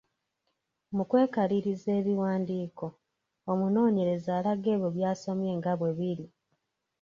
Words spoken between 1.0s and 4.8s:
kwekaliriza ebiwandiiko, omunoonyereza alaga